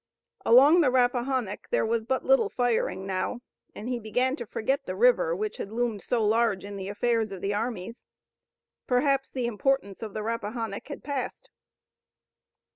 [0.43, 3.41] Along the Rappahannock there was but little firing now,
[3.75, 7.31] and he began to forget the river which had loomed so large in the affairs
[7.31, 8.03] of the armies.
[8.87, 11.51] Perhaps the importance of the Rappahannock had passed.